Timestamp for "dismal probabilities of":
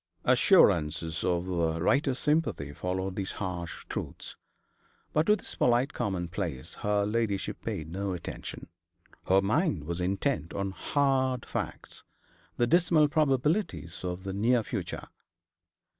12.65-14.23